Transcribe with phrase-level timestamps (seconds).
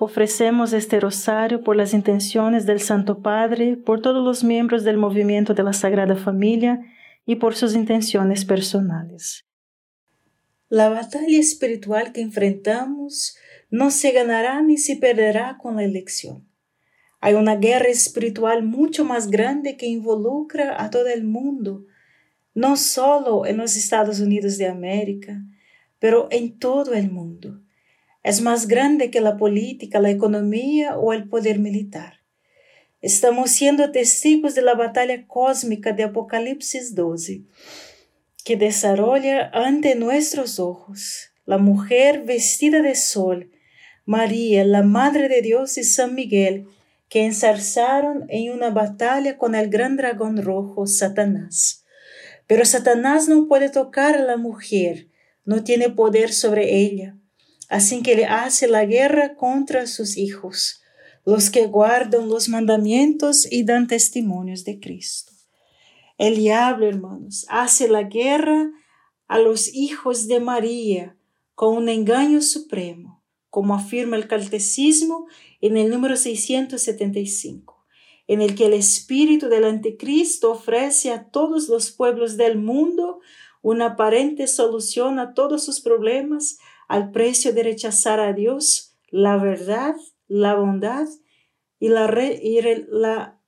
[0.00, 5.54] Ofrecemos este rosario por las intenciones del Santo Padre, por todos los miembros del movimiento
[5.54, 6.80] de la Sagrada Familia
[7.24, 9.44] y por sus intenciones personales.
[10.68, 13.36] La batalla espiritual que enfrentamos
[13.70, 16.48] no se ganará ni se perderá con la elección.
[17.20, 21.84] Hay una guerra espiritual mucho más grande que involucra a todo el mundo,
[22.52, 25.40] no solo en los Estados Unidos de América,
[26.00, 27.63] pero en todo el mundo
[28.24, 32.20] es más grande que la política, la economía o el poder militar.
[33.02, 37.42] Estamos siendo testigos de la batalla cósmica de Apocalipsis 12,
[38.42, 43.50] que desarrolla ante nuestros ojos la mujer vestida de sol,
[44.06, 46.66] María, la Madre de Dios y San Miguel,
[47.10, 51.84] que ensarzaron en una batalla con el gran dragón rojo, Satanás.
[52.46, 55.08] Pero Satanás no puede tocar a la mujer,
[55.44, 57.18] no tiene poder sobre ella
[57.68, 60.82] así que le hace la guerra contra sus hijos,
[61.24, 65.32] los que guardan los mandamientos y dan testimonios de Cristo.
[66.18, 68.70] El diablo, hermanos, hace la guerra
[69.26, 71.16] a los hijos de María
[71.54, 75.26] con un engaño supremo, como afirma el catecismo
[75.60, 77.84] en el número 675,
[78.26, 83.20] en el que el espíritu del anticristo ofrece a todos los pueblos del mundo
[83.62, 86.58] una aparente solución a todos sus problemas
[86.94, 89.96] al precio de rechazar a Dios, la verdad,
[90.28, 91.08] la bondad
[91.80, 92.08] y la,
[92.88, 93.40] la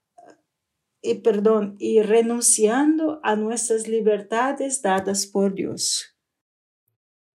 [1.00, 6.16] y perdón, y renunciando a nuestras libertades dadas por Dios.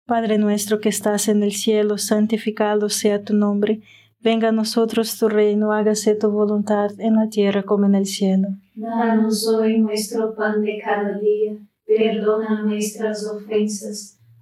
[0.05, 3.81] Padre nuestro que estás en el cielo, santificado sea tu nombre.
[4.19, 8.49] Venga a nosotros tu reino, hágase tu voluntad en la tierra como en el cielo.
[8.75, 11.57] Danos hoy nuestro pan de cada día,
[11.87, 14.20] perdona nuestras ofensas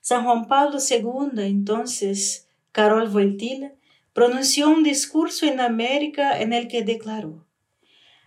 [0.00, 3.72] San Juan Pablo II, entonces Carol Wojtyla,
[4.12, 7.46] pronunció un discurso en América en el que declaró,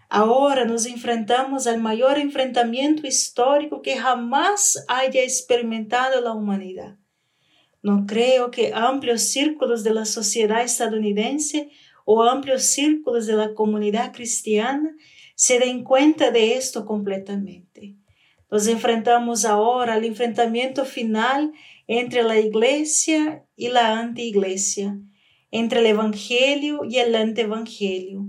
[0.10, 6.98] Ahora nos enfrentamos al mayor enfrentamiento histórico que jamás haya experimentado la humanidad
[7.84, 11.70] no creo que amplios círculos de la sociedad estadounidense
[12.06, 14.96] o amplios círculos de la comunidad cristiana
[15.36, 17.98] se den cuenta de esto completamente.
[18.54, 21.54] Nos enfrentamos ahora al enfrentamiento final
[21.88, 24.96] entre la iglesia y la antiiglesia,
[25.50, 28.28] entre el evangelio y el antievangelio,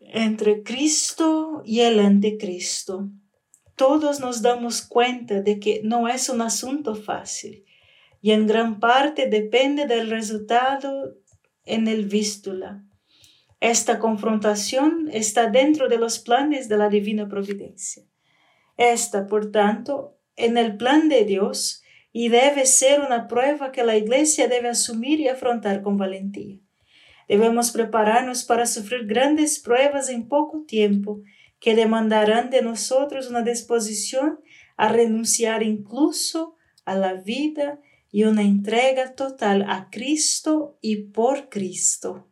[0.00, 3.08] entre Cristo y el anticristo
[3.76, 7.64] todos nos damos cuenta de que no es un asunto fácil
[8.20, 11.16] y en gran parte depende del resultado
[11.64, 12.84] en el vístula.
[13.62, 18.02] Esta confrontación está dentro de los planes de la divina providencia.
[18.76, 21.80] Está, por tanto, en el plan de Dios
[22.12, 26.58] y debe ser una prueba que la Iglesia debe asumir y afrontar con valentía.
[27.28, 31.22] Debemos prepararnos para sufrir grandes pruebas en poco tiempo
[31.60, 34.40] que demandarán de nosotros una disposición
[34.76, 37.78] a renunciar incluso a la vida
[38.10, 42.31] y una entrega total a Cristo y por Cristo.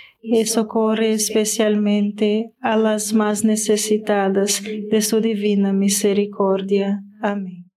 [0.21, 7.03] y socorre especialmente a las más necesitadas de su divina misericordia.
[7.21, 7.69] Amén.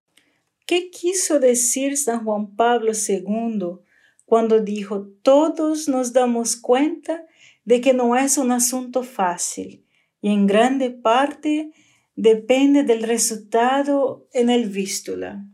[0.67, 3.79] ¿Qué quiso decir San Juan Pablo II
[4.25, 7.25] cuando dijo, todos nos damos cuenta
[7.65, 9.85] de que no es un asunto fácil
[10.21, 11.71] y en grande parte
[12.17, 15.47] depende del resultado en el vístula?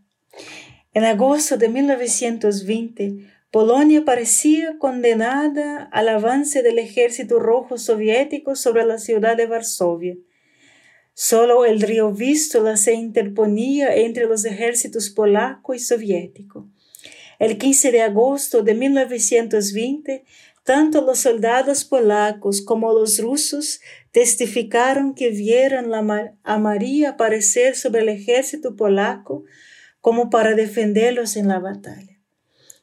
[0.93, 8.99] En agosto de 1920, Polonia parecía condenada al avance del ejército rojo soviético sobre la
[8.99, 10.17] ciudad de Varsovia.
[11.15, 16.69] Solo el río Vístula se interponía entre los ejércitos polaco y soviético.
[17.41, 20.25] El 15 de agosto de 1920,
[20.63, 23.81] tanto los soldados polacos como los rusos
[24.13, 25.93] testificaron que vieron
[26.45, 29.43] a María aparecer sobre el ejército polaco
[30.01, 32.20] como para defenderlos en la batalla.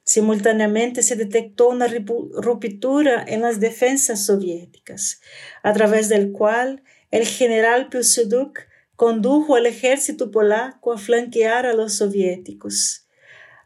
[0.07, 5.19] Simultáneamente se detectó una ruptura en las defensas soviéticas,
[5.63, 8.57] a través del cual el general Pilsuduk
[8.95, 13.05] condujo al ejército polaco a flanquear a los soviéticos,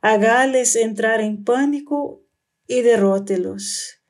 [0.02, 2.26] hágales entrar en pánico
[2.66, 4.02] y derrótelos.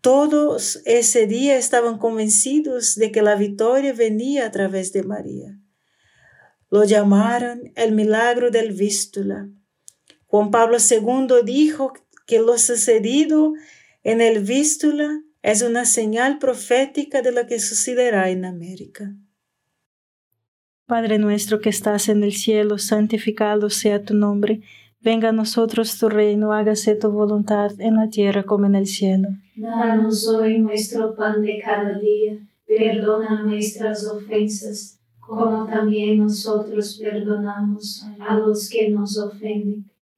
[0.00, 5.56] Todos ese día estaban convencidos de que la victoria venía a través de María.
[6.68, 9.48] Lo llamaron el milagro del Vístula
[10.30, 11.92] Juan Pablo II dijo
[12.24, 13.52] que lo sucedido
[14.04, 19.12] en el Vístula es una señal profética de lo que sucederá en América.
[20.86, 24.60] Padre nuestro que estás en el cielo, santificado sea tu nombre.
[25.00, 29.30] Venga a nosotros tu reino, hágase tu voluntad en la tierra como en el cielo.
[29.56, 38.38] Danos hoy nuestro pan de cada día, perdona nuestras ofensas, como también nosotros perdonamos a
[38.38, 39.90] los que nos ofenden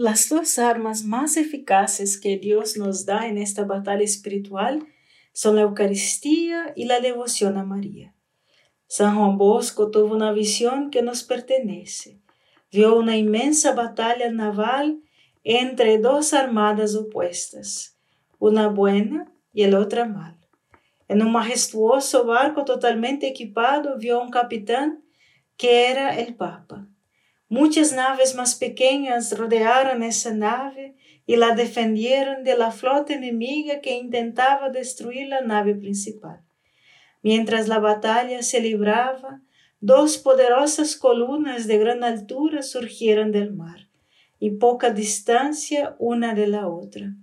[0.00, 4.86] Las dos armas más eficaces que Dios nos da en esta batalla espiritual
[5.34, 8.14] son la Eucaristía y la devoción a María.
[8.86, 12.18] San Juan Bosco tuvo una visión que nos pertenece.
[12.72, 15.02] Vio una inmensa batalla naval
[15.44, 17.98] entre dos armadas opuestas,
[18.38, 20.40] una buena y la otra mala.
[21.08, 25.04] En un majestuoso barco totalmente equipado vio un capitán
[25.58, 26.88] que era el Papa.
[27.50, 30.94] Muchas naves más pequeñas rodearon esa nave
[31.26, 36.42] y la defendieron de la flota enemiga que intentaba destruir la nave principal.
[37.22, 39.42] Mientras la batalla se libraba,
[39.80, 43.88] dos poderosas columnas de gran altura surgieron del mar
[44.38, 47.14] y poca distancia una de la otra.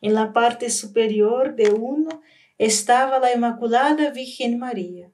[0.00, 2.22] En la parte superior de uno
[2.56, 5.11] estaba la Inmaculada Virgen María.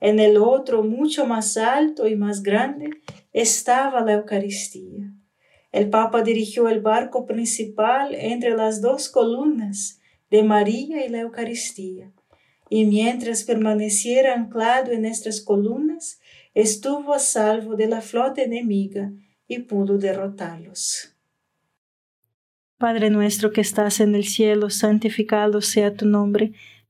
[0.00, 2.90] En el otro, mucho más alto y más grande,
[3.32, 5.12] estaba la Eucaristía.
[5.72, 12.12] El Papa dirigió el barco principal entre las dos columnas de María y la Eucaristía,
[12.68, 16.20] y mientras permaneciera anclado en estas columnas,
[16.54, 19.12] estuvo a salvo de la flota enemiga
[19.46, 21.14] y pudo derrotarlos.
[22.78, 26.52] Padre nuestro que estás en el cielo, santificado sea tu nombre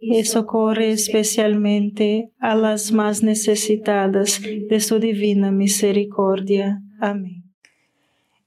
[0.00, 6.82] y socorre especialmente a las más necesitadas de su divina misericordia.
[7.00, 7.44] Amén.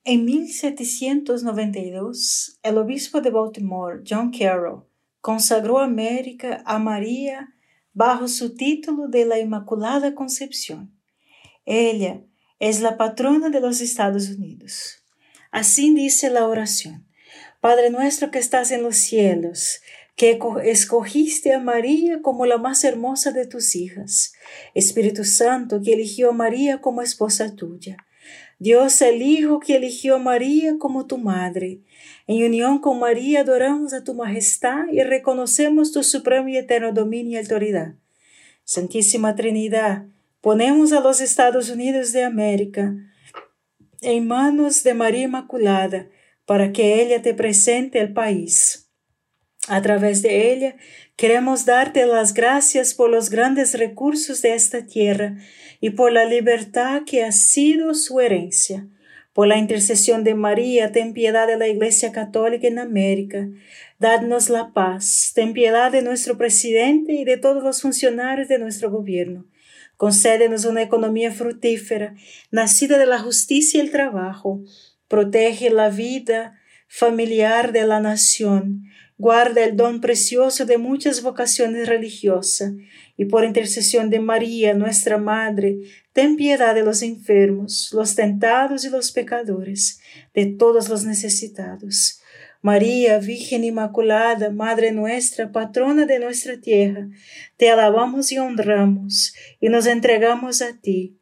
[0.03, 4.83] En 1792, el obispo de Baltimore, John Carroll,
[5.21, 7.53] consagró América a María
[7.93, 10.93] bajo su título de la Inmaculada Concepción.
[11.65, 12.21] Ella
[12.59, 15.05] es la patrona de los Estados Unidos.
[15.51, 17.07] Así dice la oración.
[17.61, 19.79] Padre nuestro que estás en los cielos,
[20.15, 24.33] que escogiste a María como la más hermosa de tus hijas.
[24.75, 27.97] Espíritu Santo, que eligió a María como esposa tuya.
[28.59, 31.81] Dios el Hijo que eligió a María como tu madre.
[32.27, 37.39] En unión con María adoramos a tu majestad y reconocemos tu supremo y eterno dominio
[37.39, 37.95] y autoridad.
[38.63, 40.05] Santísima Trinidad,
[40.39, 42.95] ponemos a los Estados Unidos de América
[44.01, 46.07] en manos de María Inmaculada
[46.45, 48.82] para que ella te presente el país
[49.67, 50.75] a través de ella,
[51.15, 55.37] queremos darte las gracias por los grandes recursos de esta tierra
[55.79, 58.87] y por la libertad que ha sido su herencia.
[59.31, 63.47] Por la intercesión de María, ten piedad de la Iglesia Católica en América.
[63.97, 65.31] Dadnos la paz.
[65.33, 69.45] Ten piedad de nuestro presidente y de todos los funcionarios de nuestro gobierno.
[69.97, 72.13] Concédenos una economía fructífera,
[72.51, 74.61] nacida de la justicia y el trabajo.
[75.07, 78.83] Protege la vida familiar de la nación
[79.17, 82.73] guarda el don precioso de muchas vocaciones religiosas,
[83.15, 85.79] y por intercesión de María, nuestra Madre,
[86.13, 89.99] ten piedad de los enfermos, los tentados y los pecadores,
[90.33, 92.21] de todos los necesitados.
[92.61, 97.09] María, Virgen Inmaculada, Madre nuestra, patrona de nuestra tierra,
[97.57, 101.17] te alabamos y honramos, y nos entregamos a ti.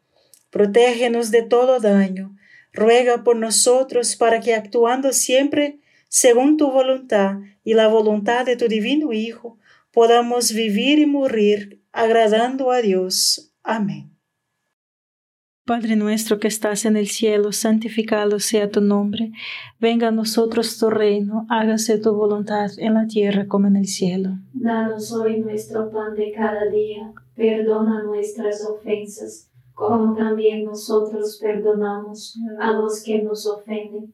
[0.49, 2.38] Protégenos de todo daño,
[2.71, 5.81] ruega por nosotros para que actuando siempre
[6.13, 9.58] según tu voluntad y la voluntad de tu divino Hijo,
[9.93, 13.56] podamos vivir y morir agradando a Dios.
[13.63, 14.12] Amén.
[15.65, 19.32] Padre nuestro que estás en el cielo, santificado sea tu nombre,
[19.80, 24.32] venga a nosotros tu reino, hágase tu voluntad en la tierra como en el cielo.
[24.52, 32.74] Danos hoy nuestro pan de cada día, perdona nuestras ofensas, como también nosotros perdonamos a
[32.74, 34.13] los que nos ofenden